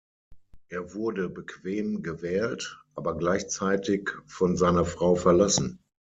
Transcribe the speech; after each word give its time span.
Er 0.69 0.95
wurde 0.95 1.29
bequem 1.29 2.01
gewählt, 2.01 2.81
aber 2.95 3.15
gleichzeitig 3.19 4.09
von 4.25 4.57
seiner 4.57 4.83
Frau 4.83 5.13
verlassen. 5.13 5.79